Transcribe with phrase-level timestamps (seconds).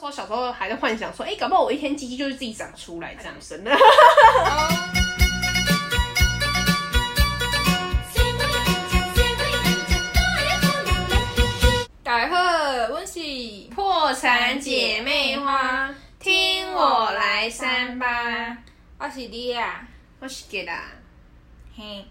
[0.00, 3.76] 时候小时候还在幻想说，哎、搞不好我一天鸡鸡就是自己长出来这样生的。
[12.04, 13.18] 大家好，阮是
[13.74, 18.56] 破产姐妹花，听我来三八。
[19.00, 19.84] 我是你啊。
[20.20, 20.84] 我是给啦，
[21.76, 22.04] 嘿，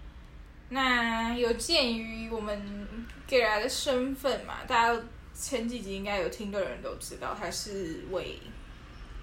[0.67, 5.01] 那有鉴于我们 gay 来的身份嘛，大家
[5.39, 8.39] 前几集应该有听的人都知道，他是为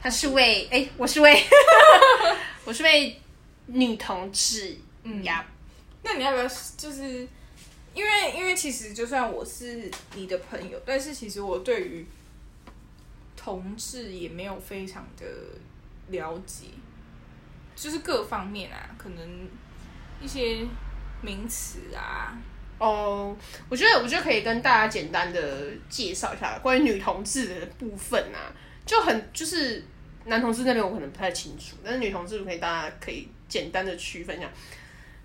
[0.01, 1.43] 他是为哎、我是位，
[2.64, 3.21] 我是为
[3.67, 5.45] 女同志嗯呀。
[6.03, 6.46] 那你要不要
[6.77, 7.27] 就是
[7.95, 12.07] 因为因为其实就算我是你的朋友，但是其实我对于
[13.36, 15.27] 同志也没有非常的
[16.08, 16.67] 了解，
[17.75, 19.49] 就是各方面啊，可能
[20.21, 20.67] 一些
[21.22, 22.39] 名词啊，
[22.79, 23.37] 哦，
[23.69, 28.53] 我觉得我觉得可以跟大家简单的介绍一下关于女同志的部分啊，
[28.85, 29.83] 就很就是
[30.27, 34.50] 男同志那边我可能不太清楚，但是女同志可以大家可以简单的区分一下。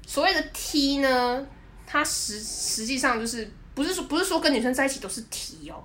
[0.06, 1.48] 所谓的 T 呢，
[1.86, 5.84] 它实实际上就是不是说不是说跟女生在一起都是 T 哦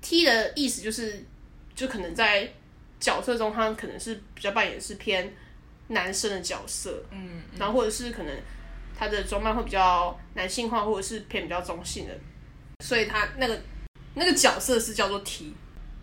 [0.00, 1.24] ，T 的意思就是
[1.74, 2.52] 就可能在
[2.98, 5.32] 角色中，他可能是比较扮演是偏
[5.88, 8.34] 男生的角色，嗯，然后或者是可能
[8.98, 12.14] 他的装扮会比较男性化，或者是偏比较中性的，
[12.84, 13.60] 所以他那个
[14.14, 15.52] 那个角色是叫做 T。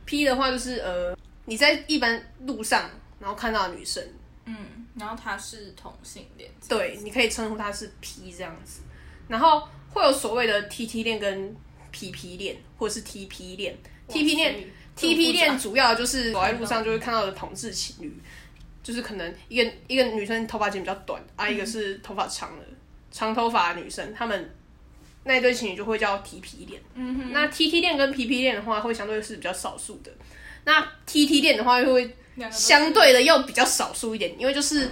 [0.06, 4.04] P 的话就是呃你在一般路上然后看到的女生，
[4.46, 4.56] 嗯，
[4.96, 8.82] 然后他是同性恋，对，你可以称呼她是 P 这样子。
[9.30, 11.56] 然后会有所谓的 TT 恋跟
[11.94, 13.78] PP 恋，或者是 TP 恋。
[14.10, 18.22] TP 恋 TP 恋主要就是走在路上就会看到的同志情侣，
[18.84, 22.66] 就是可能一个一个女生头发剪比较短，啊，一个是头发长的
[23.14, 24.54] 长头发的女生，她们
[25.24, 26.82] 那一对情侣就会叫 TP 恋。
[26.96, 30.12] 嗯哼，那 TT 恋跟 PP 恋的话，会相对是比较少数的。
[30.66, 32.14] 那 TT 恋的话，又会
[32.52, 34.90] 相对的又比较少数一点，因为就是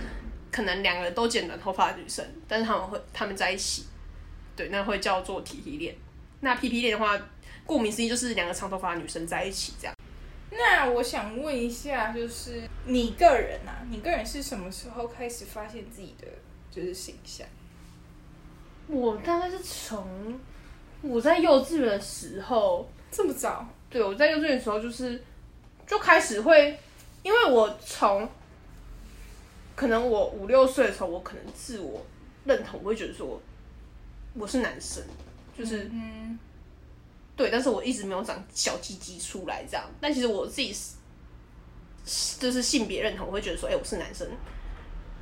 [0.52, 3.86] 可能两个人都剪短头发的女生，但是他们会他们在一起，
[4.56, 5.96] 对，那会叫做 TT 恋。
[6.42, 7.20] 那 PP 恋的话，
[7.66, 9.96] 顾名思义就是两个长头发的女生在一起这样。
[10.52, 16.28] 那我想问一下，就是你个人啊，你个人是什么时候开始发现自己的
[16.70, 17.48] 就是形象？
[18.88, 20.40] 我大概是从
[21.02, 23.68] 我在幼稚园的时候，这么早？
[23.90, 25.22] 对我在幼稚园的时候就是
[25.88, 26.80] 就开始会，
[27.24, 28.28] 因为我从
[29.76, 32.06] 可能我五六岁的时候，我可能自我
[32.46, 33.42] 认同，我会觉得说我
[34.34, 35.04] 我是男生，
[35.58, 36.38] 就是、嗯
[37.36, 39.86] 对，但是我一直没有长小鸡鸡出来这样。
[40.00, 40.74] 但其实我自己
[42.06, 44.28] 是就是性别认同，我会觉得说，哎、我是男生。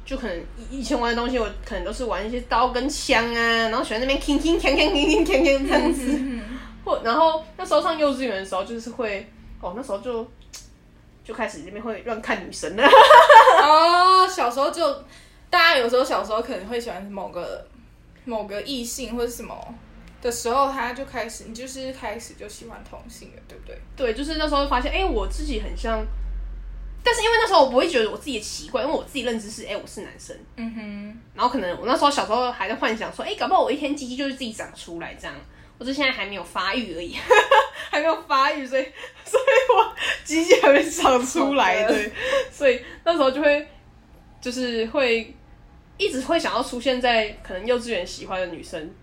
[0.06, 6.20] 就可能以以前玩的东西，我可能都是玩一些刀跟枪啊，然后喜欢那边铿铿锵锵铿铿锵锵这样子。
[6.86, 9.30] 或然后那时候上幼稚园的时候，就是会
[9.62, 10.26] 哦，那时候就
[11.24, 12.84] 就开始那边会乱看女生了。
[12.84, 14.92] 哦，小时候就
[15.50, 17.68] 大家有时候小时候可能会喜欢某个
[18.26, 19.56] 某个异性或者什么
[20.22, 23.78] 的时候，他就开始你就是开始就喜欢同性了，对不对？
[23.96, 26.04] 对，就是那时候发现，哎、我自己很像，
[27.04, 30.36] 但是因为那时候我不会觉得我自己的奇怪，因为我自己认知是，哎、我是男生。
[30.58, 35.36] 嗯哼，然后可能我那时候小时候还在幻想说，哎、搞不好我一天鸡鸡就是自己长出来这样，
[35.78, 37.16] 我只是现在还没有发育而已，
[37.90, 38.84] 还没有发育，所以
[39.24, 42.12] 所以我鸡鸡还没长出来，对，
[42.52, 43.68] 所以那时候就会
[44.42, 45.34] 就是会
[45.98, 48.48] 一直会想要出现在可能幼稚园喜欢的。
[48.48, 48.94] 女生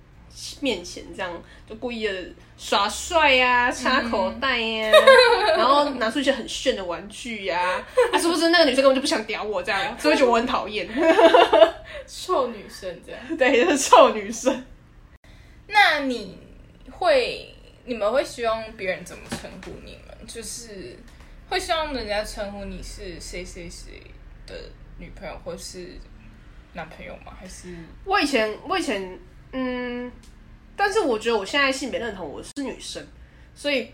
[0.61, 2.15] 面前，这样就故意的
[2.59, 4.93] 耍帅呀、插口袋呀、
[5.57, 7.83] 然后拿出一些很炫的玩具呀、
[8.13, 10.89] 啊，是不是那个女生根本就不想屌我这样， 所以觉得我很讨厌。
[12.07, 13.37] 臭女生这样。
[13.37, 14.65] 对，就是臭女生。
[15.69, 16.39] 那你
[16.91, 17.55] 会
[17.85, 20.27] 你们会希望别人怎么称呼你们？
[20.27, 20.97] 就是
[21.49, 24.03] 会希望人家称呼你是谁谁谁
[24.47, 24.55] 的
[24.99, 25.99] 女朋友或是
[26.75, 27.33] 男朋友吗？
[27.41, 27.75] 还是
[28.05, 29.19] 我以前，我以前，
[29.53, 30.11] 嗯，
[30.77, 33.07] 但是我觉得我现在性别认同我是女生，
[33.55, 33.91] 所以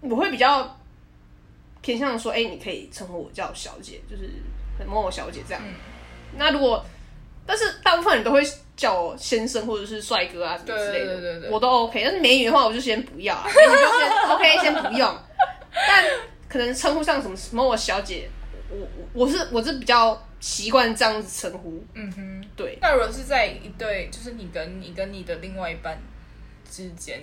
[0.00, 0.78] 我会比较
[1.80, 4.30] 偏向说，哎、你可以称呼我叫小姐，就是
[4.86, 5.62] 某某小姐这样。
[6.36, 6.84] 那如果，
[7.46, 8.42] 但是大部分人都会
[8.76, 11.04] 叫我先生或者是帅哥啊什么之类
[11.40, 12.02] 的，我都 OK。
[12.04, 15.18] 但是美女的话，我就先不要啊， 美女就先 OK，先不用。
[15.72, 16.04] 但
[16.48, 18.28] 可能称呼上什么某某小姐，
[18.70, 22.37] 我我我是我是比较习惯这样子称呼，嗯哼？
[22.58, 22.76] 对。
[22.82, 25.98] 那如果是在一对，就是你跟你跟你的另外一半
[26.68, 27.22] 之间，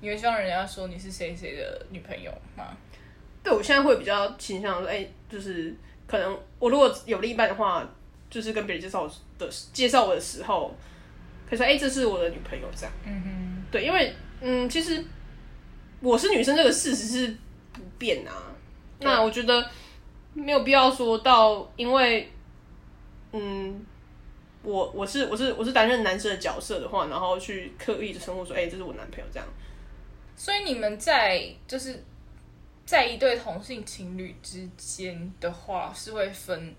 [0.00, 2.76] 你会希望人家说你是谁谁的女朋友吗？
[3.42, 5.74] 对我现在会比较倾向说，哎、就是
[6.06, 7.84] 可能我如果有另一半的话，
[8.30, 10.72] 就是跟别人介绍我的介绍我的时候，
[11.48, 12.92] 可以说，哎、这是我的女朋友这样。
[13.04, 15.02] 嗯哼对，因为嗯，其实
[16.00, 17.36] 我是女生这个事实是
[17.72, 18.32] 不变啊。
[19.00, 19.68] 那我觉得
[20.34, 22.30] 没有必要说到，因为
[23.32, 23.84] 嗯，
[24.62, 29.48] 我我是我是我是担任男生的角色的话，然后去刻意的称呼说，哎、这是我男朋友这样。
[30.36, 32.02] 所以你们在就是
[32.86, 36.74] 在一对同性情侣之间的话，是会分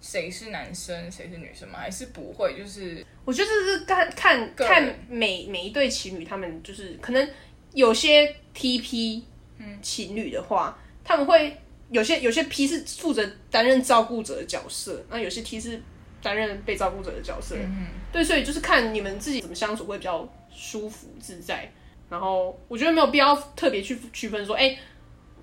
[0.00, 1.78] 谁是男生谁是女生吗？
[1.78, 2.56] 还是不会？
[2.56, 7.28] 就是我觉得这是看看看每每一对情侣，他们就是可能
[7.72, 9.22] 有些 TP
[9.58, 11.56] 嗯情侣的话，他们会
[11.90, 15.80] 有些有些 P 是负责担任照顾者的角色，那有些 T 是
[16.22, 17.56] 担任被照顾者的角色。
[17.56, 21.70] 嗯对，所以就是看你们自己怎么相处会比较舒服自在。
[22.08, 24.76] 然后我觉得没有必要特别去区分说，哎、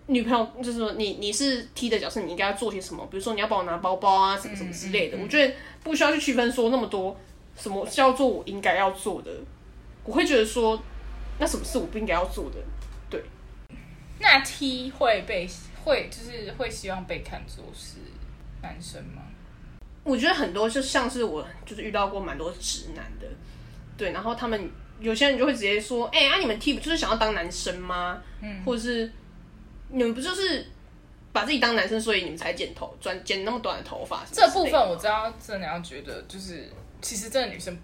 [0.07, 3.07] 女朋友就是说你你是 T 的角色，你应该要做些什么？
[3.09, 5.17] 比如说你要帮我拿包包啊，什么什么之类的。
[5.17, 7.17] 我觉得不需要去区分说那么多
[7.55, 9.31] 什么叫做我应该要做的。
[10.03, 10.77] 我会觉得说，
[11.39, 12.57] 那什么是我不应该要做的？
[13.09, 13.23] 对
[14.19, 15.47] 那 T 会被
[15.85, 17.99] 会就是会希望被看作是
[18.61, 19.21] 男生吗？
[20.07, 23.27] 我觉得很多就像是我就是遇到过蛮多直男的，
[23.97, 24.71] 对，然后他们
[25.01, 28.21] 有些人就会直接说，哎、啊你们 T 不就是想要当男生吗？
[28.41, 29.11] 嗯，或者是
[29.89, 30.65] 你们不就是
[31.33, 34.25] 把自己当男生，所以你们才剪头，转剪那么短的头发？
[34.31, 36.71] 这部分我知道，真的要觉得就是，
[37.01, 37.77] 其实真的女生，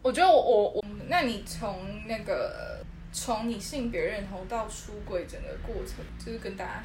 [0.00, 2.78] 我觉得我我我，那你从那个
[3.12, 6.82] 从你性别认同到出轨整个过程，就是跟大家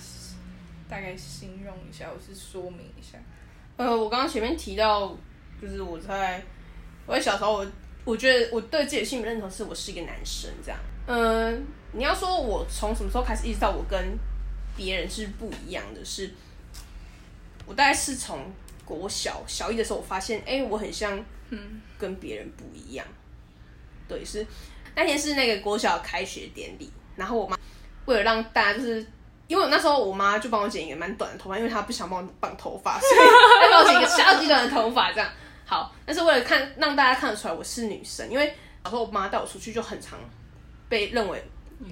[0.89, 3.19] 大概形容一下，我是说明一下。
[3.79, 5.15] 呃，我刚刚前面提到，
[5.61, 6.43] 就是我在
[7.05, 7.67] 我在小时候我，
[8.03, 10.77] 我觉得我对自己的性别认同是我是一个男生这样。
[11.07, 13.97] 嗯、你要说我从什么时候开始意识到我跟
[14.75, 16.29] 别人是不一样的是，
[17.65, 18.51] 我大概是从
[18.83, 21.17] 国小小一的时候，我发现，哎、我很像，
[21.47, 23.07] 嗯，跟别人不一样。
[24.09, 24.45] 对，是
[24.93, 27.57] 那天是那个国小开学典礼，然后我妈
[28.07, 29.07] 为了让大家就是。
[29.49, 35.27] 因为我那时候我妈就帮我剪一个蛮短的头发，因为她不想帮我绑头发， 所以她帮我剪一个超级短的头发，这样
[35.65, 35.91] 好。
[36.05, 40.19] 但是为了看让大家看得出来我是女生，因为小时候我妈带我出去就很常
[40.87, 41.43] 被认为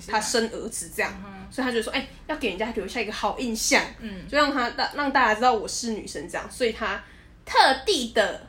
[0.07, 1.12] 她生儿子这样，
[1.50, 7.04] 所以她就说，哎、要给人家留下一个好印象，嗯，就让她让让大家知道我是女生这样，所以她
[7.44, 7.54] 特
[7.86, 8.45] 地的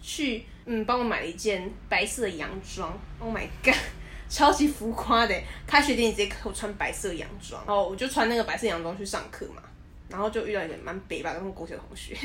[0.00, 3.74] 去嗯帮我买了一件白色的洋装，Oh my god！
[4.32, 9.62] 超级浮夸的，开学典礼直接给我穿白色洋装，然后我就穿那个白色洋装去上课嘛，
[10.08, 12.16] 然后就遇到一个蛮北吧的那种国小同学，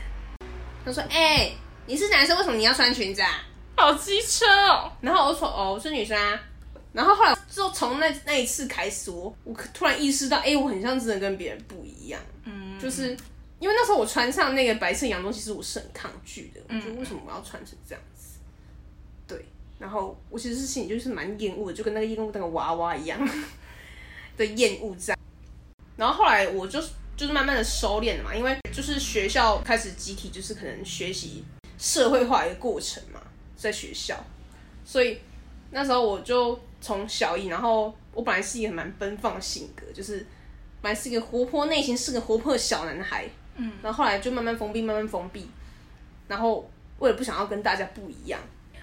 [0.84, 1.50] 他说：“哎、
[1.86, 3.42] 你是男生，为什么你要穿裙子啊
[3.76, 6.38] 好机车哦！？”然后我说：“哦，我是女生啊。”
[6.92, 13.16] 然后后来就从那那一次开始，我我突然意识到，哎、我很像真的跟别人不一样，嗯，就是
[13.58, 18.38] 因为那时候我穿上那个白色洋装，其实我是很抗拒的，我觉得为什么我要穿成这样子？
[19.26, 19.44] 对，
[19.78, 23.18] 然后我其实是心里就是蛮厌恶的，就跟那个厌恶那个娃娃一样
[24.36, 25.18] 的厌恶这样。
[25.96, 26.80] 然后后来我就
[27.16, 31.44] 就是慢慢的收敛了嘛，因为就是学校开始集体就是可能学习
[31.76, 33.20] 社会化的一个过程嘛，
[33.56, 34.16] 在学校，
[34.84, 35.18] 所以
[35.70, 40.24] 那时候我就从小一，然后我本来是一个蛮奔放的性格，就是
[40.80, 45.48] 本来是一个活泼，内心是个活泼的小男孩，嗯，然后后来就慢慢封闭，慢慢封闭，
[46.28, 46.70] 然后
[47.00, 48.40] 为了不想要跟大家不一样，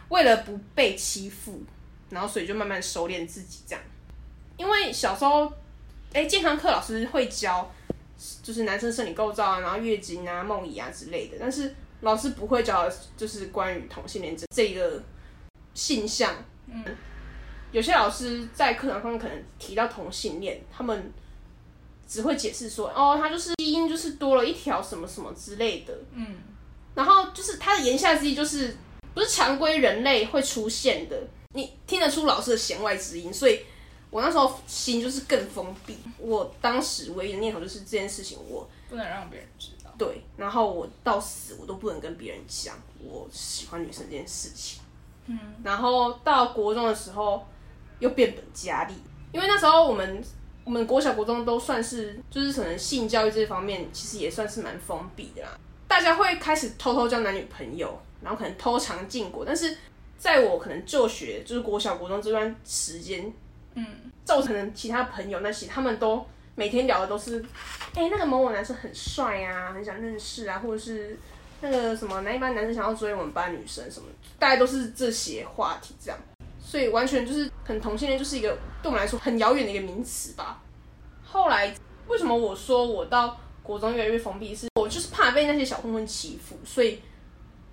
[0.10, 1.62] 为了不被欺负，
[2.10, 3.84] 然后所以就慢慢收敛自己这样。
[4.58, 5.52] 因为小时候，
[6.14, 7.70] 哎，健康课老师会教，
[8.42, 15.04] 就是男生生理构造啊，然后月经啊、梦遗啊之类的，但是老师不会教，就是关于同性恋这这个
[15.74, 16.34] 性向。
[16.68, 16.84] 嗯，
[17.72, 21.12] 有些老师在课堂上可能提到同性恋，他们
[22.08, 25.94] 只会解释说，哦，他就是基因就是多了一条什么什么之类的。
[26.14, 26.38] 嗯，
[26.96, 28.78] 然后就是他的言下之意就是
[29.16, 31.18] 不是常规人类会出现的，
[31.54, 33.62] 你听得出老师的弦外之音，所以
[34.12, 35.98] 我那时候心就是更封闭。
[36.20, 39.90] 我当时唯一的念头就是这件事情我不能让别人知道。
[39.98, 44.82] 对，然后我到死我都不能跟别人讲我喜欢女生这件事情。
[45.28, 47.48] 嗯，然后到国中的时候
[48.00, 48.94] 又变本加厉，
[49.32, 50.22] 因为那时候我们
[50.66, 55.58] 我们国小国中都算是就是可能性教育这方面其实也算是蛮封闭的啦，
[55.88, 59.78] 大家会开始偷偷交男女朋友，然后可能偷尝禁果，但是
[60.18, 63.32] 在我可能就学就是国小国中这段时间，
[63.76, 63.86] 嗯，
[64.24, 67.46] 造成其他朋友那些他们都每天聊的都是
[67.94, 71.18] 哎、那个某某男生很帅啊，很想认识啊，或者是
[71.62, 74.08] 那个什么哪一班男生想要追我们班女生什么，
[74.40, 76.20] 大概都是这些话题这样，
[76.60, 78.50] 所以完全就是很同性恋就是一个
[78.82, 80.62] 对我们来说很遥远的一个名词吧。
[81.24, 81.74] 后来
[82.08, 87.00] 为什么我说我到国中越来越封闭，是我就是怕被那些小混混欺负，所以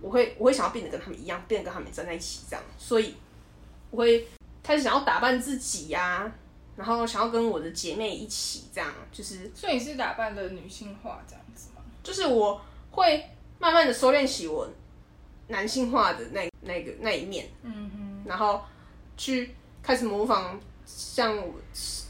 [0.02, 3.14] 我会我会想要变得跟他们一样，变得跟他们站在一起这样，所以
[3.90, 4.26] 我会
[4.62, 6.30] 开始想要打扮自己呀、
[6.76, 11.82] 然后想要跟我的姐妹一起这样，就是所以你是打扮的女性化这样子吗？
[12.02, 13.24] 就是我会
[13.58, 14.68] 慢慢的收敛起我
[15.48, 18.60] 男性化的那那个那一面，嗯哼，然后
[19.16, 21.54] 去开始模仿像我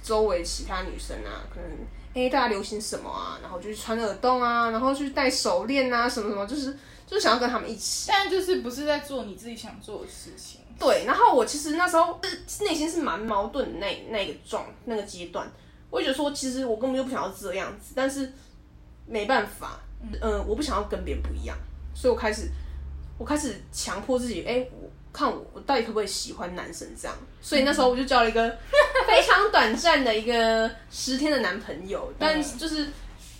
[0.02, 1.70] 周围其他女生啊，可能
[2.14, 6.76] 哎、诶大家流行什么啊，然后就去穿耳洞啊，然后去戴手链啊，什么什么，就是
[7.12, 8.06] 就想要跟他们一起。
[8.08, 10.60] 但就是不是在做你自己想做的事情。
[10.78, 15.48] 对，然后我其实那时候是内心是蛮矛盾的那那个状那个阶段，
[15.90, 18.32] 我就觉得说，其实我根本就不想要这样子，但是
[19.06, 19.78] 没办法，
[20.20, 21.56] 嗯、我不想要跟别人不一样，
[21.94, 22.48] 所以我开始
[23.16, 28.50] 我开始强迫自己，哎、我看我我到底可不可以喜欢男生这样，所以那时候我就交了一个
[29.06, 32.88] 非常短暂的一个十天的男朋友，但就是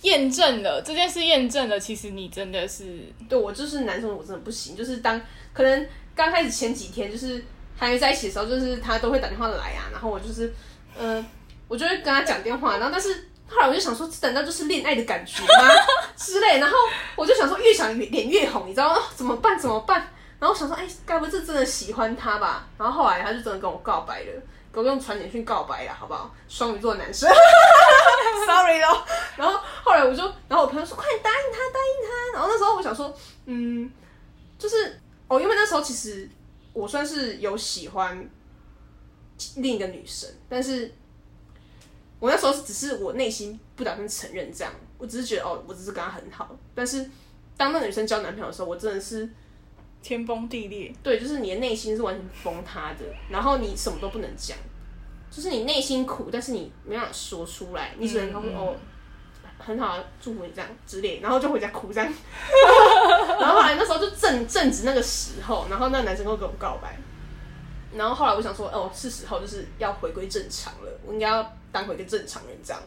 [0.03, 4.75] 验证了这件事，验证了其实你真的是对我就是男生，我真的不行。
[4.77, 5.19] 就是当
[5.51, 7.43] 可能刚开始前几天，就是
[7.77, 10.53] 还没在一起的时候，就是他都会打电话来啊，然后我就是，
[10.97, 11.25] 嗯、
[11.67, 15.73] 我就会跟他讲电话，然后但是后来我就想说，这难道就是恋爱的感觉吗
[16.15, 16.59] 之类？
[16.59, 16.75] 然后
[17.15, 18.95] 我就想说，越想脸越红，你知道吗？
[18.95, 19.57] 哦怎么办？
[19.57, 19.99] 怎么办？
[20.39, 22.67] 然后我想说，哎、该不是真的喜欢他吧？
[22.77, 24.41] 然后后来他就真的跟我告白了，
[24.73, 26.33] 给我用传简讯告白了，好不好？
[26.49, 27.29] 双鱼座男生，
[28.47, 29.05] sorry 咯。
[29.37, 32.33] 然后后来我就，然后我朋友说，快点答应他，答应他。
[32.33, 33.15] 然后那时候我想说，
[33.45, 33.91] 嗯，
[34.57, 36.27] 就是哦，因为那时候其实
[36.73, 38.27] 我算是有喜欢
[39.57, 40.91] 另一个女生，但是
[42.19, 46.49] 我那时候只是我内心不打算承认这样，我只是觉得哦，我只是跟她很好。
[46.73, 47.07] 但是
[47.55, 49.29] 当那个女生交男朋友的时候，我真的是
[50.03, 50.93] 天崩地裂。
[51.01, 54.55] 对，就是你的内心是完全崩塌的，然后你什么都不能讲，
[55.31, 58.75] 就是你内心苦，但是你没办法说出来，你只能说、嗯嗯哦。
[59.65, 62.13] 很好，祝福你这样之类，然后就回家哭这样。
[63.39, 66.97] 然后后来那时候就正正值那个时候，然后那个男生又跟我告白，
[67.93, 72.83] 然后后来我想说，哦，是时候就是要回归正常了，我应该要当回一个正常人这样。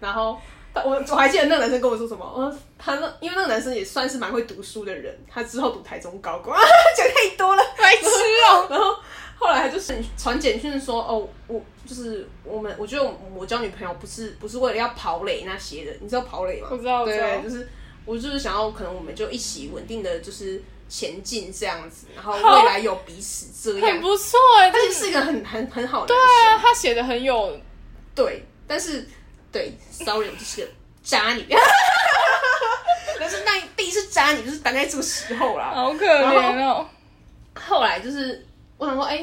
[0.00, 0.38] 然后
[0.84, 6.52] 我我还记得那个男生跟我说什么，哦，他那因为那个男生也算是蛮会读书的人，他之后读台中高工，
[6.96, 8.06] 讲太多了，白痴
[8.50, 8.96] 哦、然后
[9.38, 16.68] 后来他就是传简讯说，哦，我就是我们，我觉得我我交女朋友不是不是为了要跑垒那些的，你知道跑垒吗？
[16.70, 17.68] 我知道对，就是
[18.04, 24.00] 我就是想要，可能我们就一起稳定的就是前进这样子，然后未来有彼此这样很。
[24.00, 27.58] 不错哎、这他其实是一个很很很好的对啊，他写的很有，
[28.14, 29.06] 对，但是
[29.50, 30.68] 对，sorry，我就是个
[31.02, 31.46] 渣女。
[33.20, 35.72] 但是那第一次渣女就是大概这个时候啦。
[35.74, 36.88] 好可怜哦、
[37.54, 39.16] 后来就是我想说，哎、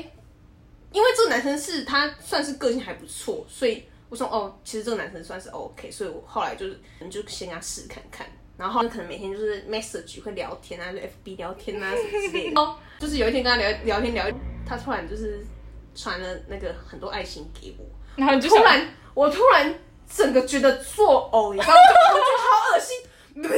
[0.91, 6.79] 因为这个男生是他算是个性还不错，所以我说哦，其实这个男生算是 OK，所以我后来就是
[7.09, 8.27] 就先跟他试看看。
[8.57, 12.61] 然后可能每天就是 message 会聊天啊，就 FB 聊天啊什么之类的。
[12.61, 14.25] 哦，就是有一天跟他聊聊天聊，
[14.65, 15.45] 他突然就是
[15.93, 19.73] 传了那个很多爱心给我，然后你就，突然我突然
[20.15, 21.79] 整个觉得作呕，你知道吗？
[22.13, 22.95] 我觉得好恶心。
[23.35, 23.55] 好没礼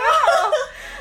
[0.00, 0.04] 貌，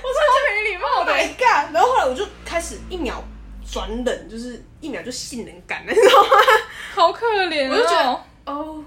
[0.02, 1.70] 我超没礼貌 Oh 的、my god！
[1.76, 3.24] 然后后来我就开始一秒
[3.72, 6.30] 转冷，就是一秒就性冷感了，你知道吗？
[6.96, 8.84] 好可怜、哦，我就觉得哦，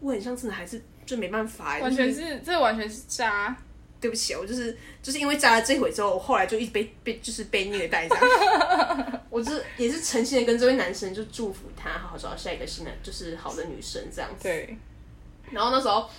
[0.00, 3.54] 我很像真的还是就没办法，完全就是这完全是渣，
[4.02, 9.22] 对不起，我就是就是因为扎了这回之后，我后来就一直被被就是被虐待这样。
[9.30, 14.42] 我就是也是诚心的跟这位男生就祝福他好好找到下一个新的就是好的女生这样子。
[14.42, 14.76] 对，
[15.52, 16.10] 然后那时候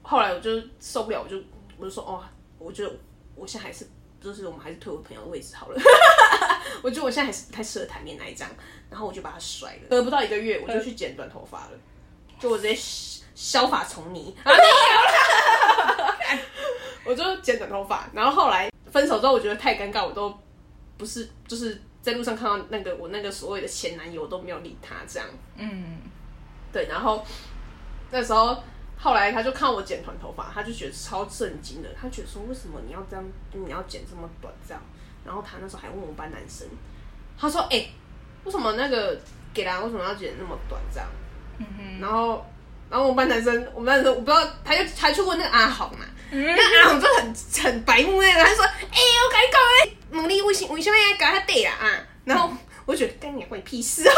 [0.00, 1.36] 后来我就受不了，我就
[1.76, 2.24] 我就说哦，
[2.58, 2.90] 我觉得
[3.36, 3.86] 我现在还是
[4.20, 5.78] 就是我们还是退回朋友的位置好了。
[6.82, 8.50] 我觉得我现在还是不太适合谈恋爱这样，
[8.90, 9.82] 然后我就把他甩了。
[9.90, 11.72] 隔不到一个月，我就去剪短头发了，
[12.40, 15.27] 就我直接削削发从泥啊，没有啦，
[17.08, 18.06] 我就剪短头发。
[18.12, 20.32] 然后后来分手之后，我觉得太尴尬，我都
[20.96, 25.28] 不是就是在路上看到那个我那个所谓的前男友，我都没有理他这样。
[25.56, 25.98] 嗯，
[26.72, 27.24] 对，然后
[28.10, 28.62] 那时候
[28.98, 34.82] 后来他就看我剪短头发，他就觉得超震惊的，他觉得说为什么你要这样，你要剪这么短这样？
[35.24, 36.66] 然后他那时候还问我们班男生，
[37.36, 37.86] 他说：“哎、
[38.44, 39.20] 为什么那个
[39.52, 41.06] 给他为什么要剪那么短这样？”
[41.58, 42.46] 嗯哼，然后
[42.88, 52.50] 然后我们班男生，我们班男生我不知道，他就他去问那个阿豪嘛，那阿豪就很很白目那个，他就说：“哎、我跟你讲诶，问你为什为什么要搞他对啊？”啊，然后
[52.84, 54.14] 我就觉得干你关你屁事啊！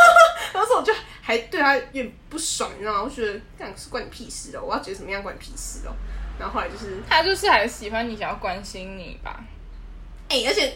[0.53, 3.03] 当时我就还对他有点不爽，你知道吗？
[3.03, 5.93] 我觉得干是关你屁事哦，我要觉得怎么样关你屁事哦。
[6.39, 9.39] 然后后来就是他就是还喜欢你，想要关心你吧？
[10.29, 10.73] 哎、而且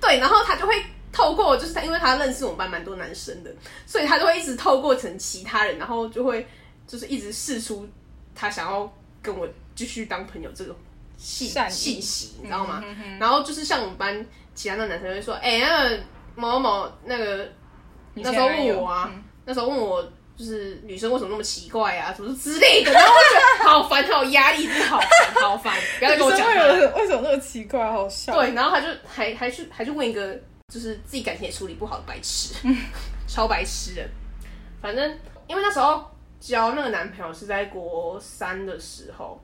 [0.00, 0.74] 对，然后他就会
[1.12, 3.52] 透过，就是他，因为他认识我们班蛮多男生的，
[3.86, 6.46] 所以他就会一直透过成其他人，然后就会
[6.86, 7.88] 就是一直试出
[8.34, 10.76] 他想要跟我继续当朋友这个
[11.16, 12.82] 信信息，你知道吗？
[12.84, 16.00] 嗯哼哼然后就是像我们班其他的男生会说，哎、那个
[16.34, 17.48] 某某那个
[18.14, 20.02] 那时候问我啊，嗯那时候问我
[20.36, 26.46] 就是女生为什么那么奇怪啊，什么之类的，然 后我就觉得好烦，好压力，真的好烦，好烦，不要再跟我讲。
[26.94, 28.34] 为什么那么奇怪，好笑。
[28.34, 30.34] 对，然后他就还还去还去问一个
[30.68, 32.54] 就是自己感情也处理不好的白痴，
[33.28, 34.08] 超白痴的。
[34.80, 36.04] 反正因为那时候
[36.40, 39.40] 交那个男朋友是在国三的时候，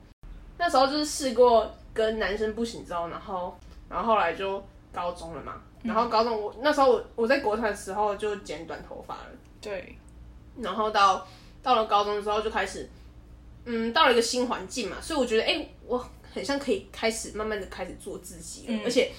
[0.59, 3.57] 那时候就是试过跟男生不行之后，然后
[3.89, 4.63] 然后后来就
[4.93, 5.53] 高中了嘛。
[5.81, 9.29] 然后高中我那时候我我在国团的时候就剪短头发了，
[9.61, 9.97] 对，
[10.57, 11.25] 然后到
[11.63, 12.89] 到了高中之后就开始，
[13.63, 18.81] 嗯，到了一个新环境嘛，所以我觉得哎、我很像可以开始慢慢的开始做自己了，嗯。
[18.83, 19.09] 而且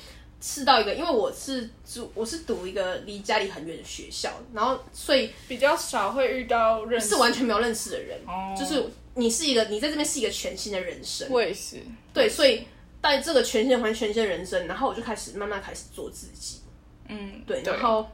[0.43, 8.55] 是到一个，因为我是住我是读一个离家里很远的学校，然后所以比较少会遇到认识，是完全没有认识的人，哦。
[8.55, 11.79] 就是你是一个你在这边是一个全新的人生，我也是，
[12.13, 12.67] 对，所以
[13.03, 16.61] 在这个全新的环全新的人生，然后我就开始慢慢开始做自己，
[17.09, 18.07] 嗯，对，然后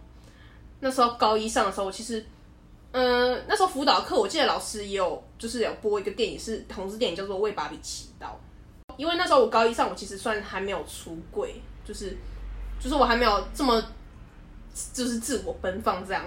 [0.81, 2.25] 那时候高一上的时候，我其实，
[2.93, 8.27] 嗯、那时候辅导课，我记得老师也有就是有播一个电影，是同志电影，叫做《为芭比祈祷》。
[8.97, 12.17] 因为那时候我高一上，我其实算还没有出柜，就是
[12.81, 13.83] 就是我还没有这么
[14.95, 16.25] 就是自我奔放这样。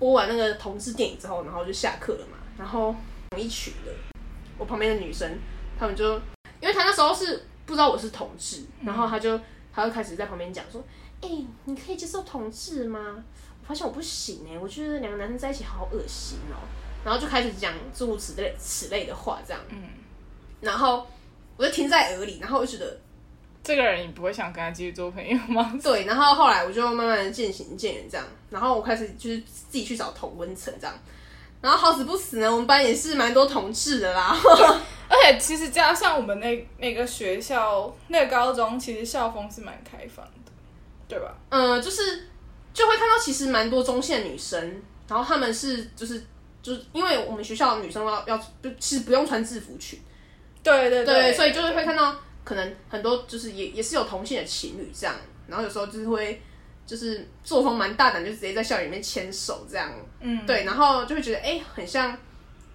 [0.00, 2.94] 播完那个同志电影之后，然后就下课了嘛，然后
[3.30, 3.92] 同一群的
[4.58, 5.38] 我旁边的女生，
[5.78, 6.14] 她们就
[6.60, 9.40] 因为她那时候是不知道我是同志，然后她就
[9.72, 10.82] 她就开始在旁边讲说。
[11.22, 11.28] 哎、
[11.66, 13.22] 你可以接受同志吗？
[13.60, 16.56] 我发现我不行哎、我觉得两个男生在一起好恶心哦、
[17.04, 19.82] 然后就开始讲诸如此类此类的话，这样，嗯，
[20.62, 21.06] 然后
[21.58, 22.98] 我就听在耳里，然后我就觉得
[23.62, 25.78] 这个人你不会想跟他继续做朋友吗？
[25.82, 30.96] 对，然后后来我就慢慢的渐行渐远这样，然后我开始就是自己去找同温层这样，
[31.60, 34.34] 然后好死不死呢，我们班也是蛮多同志的啦，
[35.08, 40.52] 而且其实加上我们那那个学校那个高中，其实校风是蛮开放的，
[41.08, 41.34] 对吧？
[41.50, 42.28] 嗯，就是
[42.72, 46.24] 就会看到其实蛮多中性的女生，然后她们是就是
[46.62, 49.98] 就是因为我们学校的女生要要就其实不用穿制服裙。
[50.62, 52.14] 对对对，所以就是会看到
[52.44, 55.14] 可能很多就是也也是有同性的情侣这样，
[55.46, 56.40] 然后有时候就是会
[56.90, 62.18] 就是作风蛮大胆，就直接在校园里面牵手这样，嗯，对，然后就会觉得哎、很像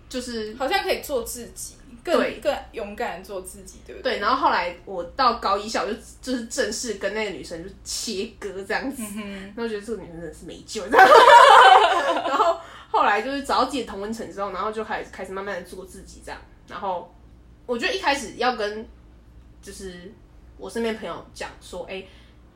[0.07, 2.39] 就是好像可以做自己，更对。
[2.39, 4.13] 更勇敢做自己，对不对？
[4.13, 10.85] 对，然后后来我到高一小就就是正式跟那个女生就切割这样子，嗯然后觉得这个女生真的是没救。
[10.85, 12.57] 然后
[12.89, 17.13] 后来就是找到自己的同温层之后，然后就开始开始慢慢的做自己这样，然后
[17.65, 18.87] 我觉得一开始要跟
[19.61, 20.13] 就是
[20.57, 22.01] 我身边朋友讲说，哎、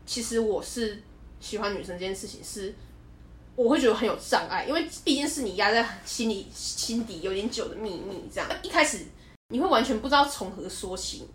[0.05, 1.01] 其实我是
[1.39, 2.73] 喜欢女生这件事情是。
[3.55, 9.05] 我会觉得很有障碍，因为毕竟是你压在心里心底有点久的秘密，这样一开始
[9.49, 11.27] 你会完全不知道从何说起，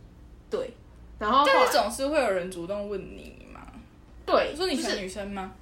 [0.48, 0.72] 对，
[1.18, 3.60] 然后但是总是会有人主动问你嘛？
[4.24, 5.52] 对，说你是女生吗？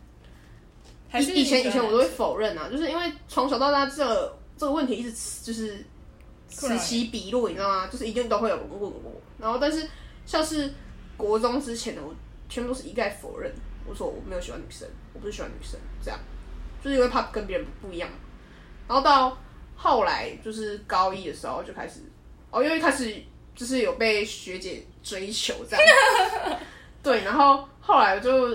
[1.09, 5.85] 还是以以前以前我都会否认啊，就是因为从小到大这个这个问题一直就是
[6.46, 7.88] 此起彼落，你知道吗？
[7.88, 9.88] 就是一定都会有人问我，然后但是
[10.24, 10.72] 像是
[11.16, 12.14] 国中之前的我，
[12.48, 13.52] 全部都是一概否认，
[13.87, 16.18] 我说我没有喜欢女生，我不是喜欢女生，这样，
[16.83, 18.09] 就是因为怕跟别人不一样。
[18.88, 19.37] 然后到
[19.77, 22.01] 后来就是高一的时候就开始，
[22.51, 23.23] 哦，因为开始
[23.55, 26.61] 就是有被学姐追求这样，
[27.03, 28.51] 对，然后后来我就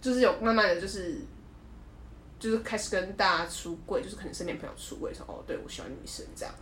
[0.00, 1.18] 就是有慢慢的就是
[2.38, 6.54] 就是开始跟大家出柜，就是可能身边朋友出柜说哦，对我喜欢女生这样，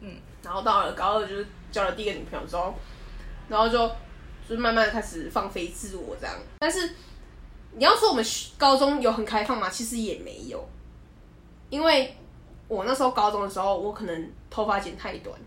[0.00, 2.74] 嗯，然后到了高二就是交了第一个女朋友之后，
[3.48, 3.90] 然后就
[4.50, 6.90] 就是慢慢的开始放飞自我这样，但是
[7.76, 8.24] 你要说我们
[8.58, 9.70] 高中有很开放吗？
[9.70, 10.68] 其实也没有，
[11.68, 12.16] 因为
[12.66, 15.38] 我那时候高中的时候，我可能头发剪太短，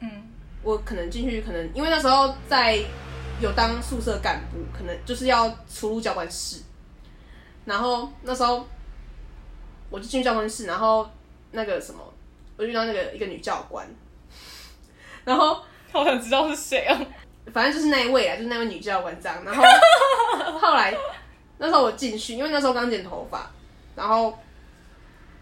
[0.00, 0.28] 嗯，
[0.64, 2.76] 我可能进去，可能因为那时候在
[3.40, 6.60] 有当宿舍干部，可能就是要出入教官室，
[7.64, 8.66] 然后那时候
[9.90, 11.08] 我就进去教官室，然后
[11.52, 12.00] 那个什么，
[12.56, 13.86] 我遇到那个一个女教官，
[15.24, 17.00] 然后好想知道是谁啊？
[17.52, 19.44] 反正就是那一位啊，就是那位女教官这样。
[19.44, 19.62] 然后
[20.58, 20.94] 后来
[21.58, 23.50] 那时候我进去，因为那时候刚剪头发，
[23.94, 24.38] 然后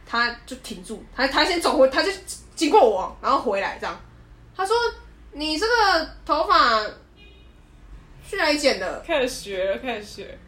[0.07, 2.11] 他就停住，他他先走回，他就
[2.55, 4.01] 经过我，然后回来这样。
[4.57, 4.75] 他说
[5.31, 6.83] ：“你这个头发
[8.27, 9.01] 去哪里剪的？
[9.07, 10.39] 开始学了，开始学。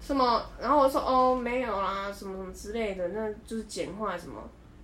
[0.00, 4.40] 什么？”然后我说：“哦，没有啦，什么什么之类的，那就是剪坏什么？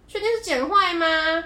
[0.08, 1.44] 确定是剪坏吗？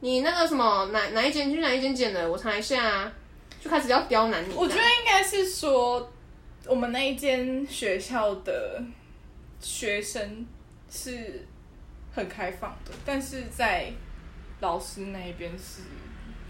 [0.00, 2.30] 你那个什么哪哪一间去哪一间剪的？
[2.30, 3.12] 我查一下啊。”
[3.60, 4.54] 就开始要刁难你。
[4.54, 6.10] 我觉得应该是说，
[6.66, 8.82] 我们那一间学校的
[9.60, 10.46] 学生
[10.90, 11.46] 是
[12.12, 13.92] 很开放的，但是在
[14.60, 15.82] 老师那一边是，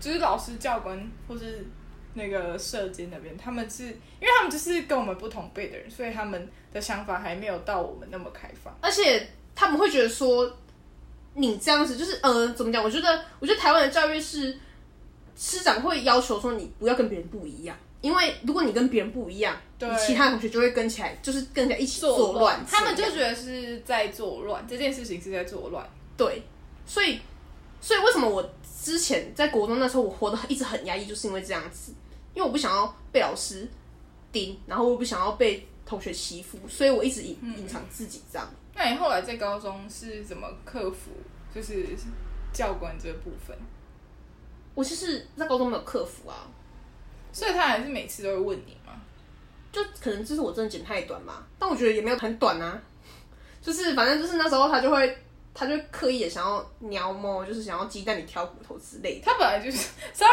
[0.00, 1.66] 就是老师教官或是
[2.14, 8.76] 那个社监那边，他们是因为他们就是跟我们不同辈的人，所以他们的想法还没有到我们那么开放。
[8.80, 10.50] 而且他们会觉得说，
[11.34, 12.82] 你这样子，就是呃，怎么讲？
[12.82, 14.58] 我觉得，我觉得台湾的教育是
[15.42, 25.88] 师长会要求说你不要跟别人不一样，因为如果你跟别人不一样，对你其他同学就会跟起来，就是跟起来一起作乱，他们就觉得是在作乱，这件事情是在作乱。
[26.14, 26.42] 对，
[26.84, 27.18] 所以
[27.80, 28.46] 所以为什么我
[28.84, 31.92] 之前在国中那时候我活得一直很压抑，就是因为这样子，
[32.34, 33.66] 因为我不想要被老师
[34.30, 38.46] 盯，然后我不想要被同学欺负，所以我一直隐隐藏自己这样。
[38.74, 41.12] 那你后来在高中是怎么克服，
[41.54, 41.86] 就是
[42.52, 43.56] 教官这部分？
[44.74, 46.46] 我其实在高中没有克服啊，
[47.32, 48.92] 所以他还是每次都会问你嘛？
[49.72, 52.80] 就可能就是我真的剪太短嘛，但我觉得也没有很短啊，
[53.62, 55.16] 就是反正就是那时候他就会
[55.52, 59.22] 他就刻意的想要撩摸，就是想要鸡蛋里挑骨头之类的。
[59.24, 60.30] 他本来就是，sorry，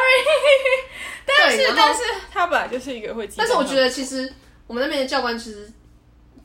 [1.26, 4.32] 但是但是他本来就是一个会，但是我觉得其实
[4.66, 5.72] 我们那边的教官其实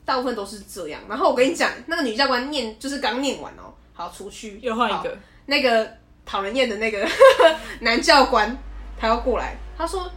[0.03, 1.01] 大部分都是这样。
[1.07, 7.07] 然后我跟你讲，那个女教官念就是刚念完哦，好出去又换一个，那个讨人厌的那个
[7.81, 8.57] 男教官，
[8.97, 10.09] 他要过来，他说：“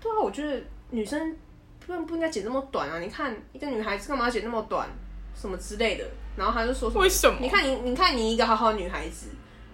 [0.00, 1.36] 对啊，我觉得女生
[1.84, 2.98] 不不应该剪那么短啊！
[2.98, 4.88] 你看一个女孩子干嘛要剪那么短，
[5.34, 9.26] 什么之类的。”然后他就说什么为什么你看你，你看你一个好好的女孩子，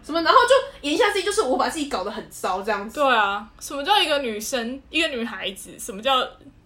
[0.02, 2.96] 什么，然后就言下之意就是我把自己搞得很糟这样子。
[2.96, 5.78] 对啊，什么叫一个女生，一个女孩子？
[5.78, 6.16] 什么叫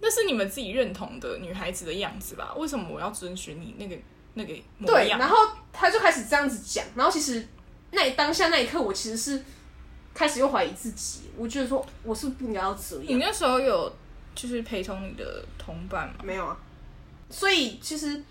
[0.01, 2.55] 那是你们自己认同的女孩子的样子吧？
[2.57, 3.97] 为什么我要遵循你那个
[4.33, 5.19] 那个模对，样？
[5.19, 5.37] 然后
[5.73, 7.47] 他就开始这样子讲，然后其实
[7.93, 9.41] 那当下那一刻，我其实是
[10.13, 13.93] 开始又怀疑自己，我觉得说我是不是不应该要这样，你那时候有
[14.35, 16.15] 就是陪同你的同伴吗？
[16.25, 16.57] 没有啊。
[17.31, 18.23] 所以其实，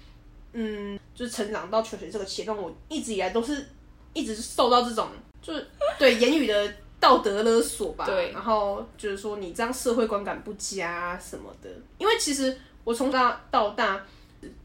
[0.53, 3.67] 嗯，就是成长到求学这个阶段，我一直以来都是
[4.13, 5.07] 一直受到这种
[5.41, 8.05] 就是对言语的道德勒索吧。
[8.05, 14.05] 对然后就是说你这样社会观感不佳什么的，因为其实我从大到大，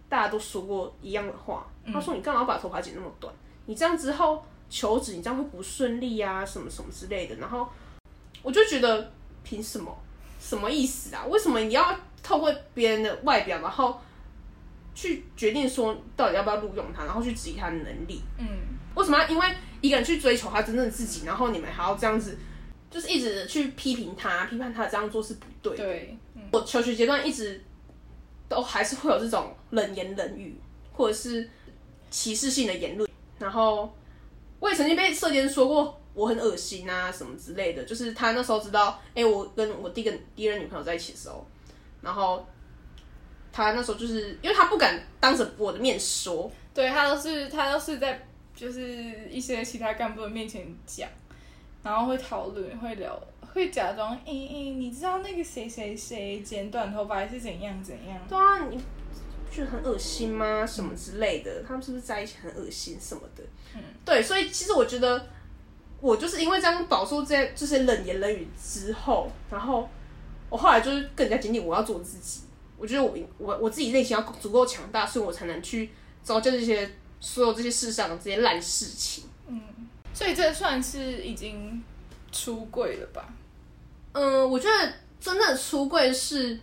[0.09, 3.33] 大家都说过一样的话，他说你干嘛要把头发剪那么短？
[3.65, 7.35] 你这样之后求职，你这样会不顺利啊，什么什么之类的。
[7.37, 7.69] 然后
[8.43, 9.97] 我就觉得凭什么？
[10.39, 11.25] 什么意思啊？
[11.27, 14.01] 为什么你要透过别人的外表，然后
[14.95, 18.23] 去决定说到底要不要录用他，然后去质疑他的能力？
[18.39, 18.47] 嗯，
[18.95, 19.47] 为什么要因为
[19.81, 22.39] 一个人去追求他真正的自己，然后你们还要这样子，
[22.91, 25.85] 就是一直去批评他、批判他这样做是不对的？
[25.85, 27.61] 对，嗯我求学阶段一直
[28.49, 30.57] 都还是会有这种冷言冷语，
[30.93, 31.49] 或者是
[32.11, 33.11] 歧视性的言论。
[33.39, 33.93] 然后
[34.61, 41.47] 我也曾经被社监说过我很恶心啊什么之类的，就是他那时候知道，哎、我跟我第一个第一任女朋友在一起的时候，
[42.01, 42.47] 然后
[43.53, 51.09] 他那时候就是因为他不敢当着我的面说，对他都是他都是在就是一些其他干部的面前讲，
[51.83, 53.21] 然后会讨论会聊。
[53.55, 58.19] 会假装，诶、诶、你知道那个谁谁谁剪短头发还是怎样怎样？
[58.29, 58.83] 对啊，你不
[59.57, 60.67] 觉得很恶心吗？
[60.67, 63.43] 什么之类的，他们是不是在一起很恶心什么的？
[63.75, 65.27] 嗯，对，所以其实我觉得，
[66.01, 69.89] 我就是因为这样饱受这些这些冷言冷语之后，然后
[70.51, 72.43] 我后来就是更加坚定我要做自己。
[72.77, 75.91] 我觉得我我我自己内心要足够强大，所以我才能去
[76.23, 76.91] 招架这些
[77.21, 79.25] 所有这些世上的这些烂事情。
[79.49, 79.63] 嗯
[80.13, 81.83] 所以这算是已经
[82.33, 83.35] 出柜了吧？
[84.13, 86.59] 嗯，我觉得真正的出柜是，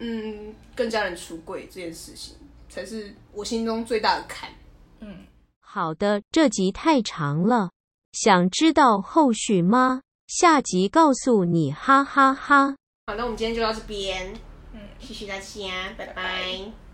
[0.00, 2.34] 嗯，跟家人出柜这件事情，
[2.68, 4.50] 才是我心中最大的坎。
[5.00, 5.24] 嗯，
[5.60, 7.70] 好的，这集太长了，
[8.12, 10.02] 想知道后续吗？
[10.26, 12.74] 下集告诉你，哈哈哈。
[13.06, 14.32] 好，那我们今天就到这边，
[14.72, 16.14] 嗯，谢谢大家，拜拜。
[16.14, 16.89] 拜拜